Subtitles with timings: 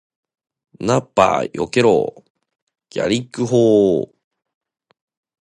[0.79, 2.27] ナッパ避けろー！
[2.89, 4.09] ギャリック砲ー！